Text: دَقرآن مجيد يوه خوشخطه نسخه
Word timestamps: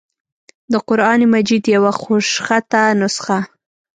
دَقرآن 0.71 1.21
مجيد 1.33 1.63
يوه 1.75 1.91
خوشخطه 2.01 2.83
نسخه 3.01 3.39